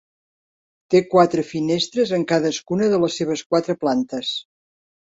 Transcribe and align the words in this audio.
Té 0.93 1.01
quatre 1.11 1.43
finestres 1.51 2.15
en 2.19 2.27
cadascuna 2.33 2.91
de 2.97 3.03
les 3.07 3.21
seves 3.23 3.49
quatre 3.55 3.81
plantes. 3.87 4.37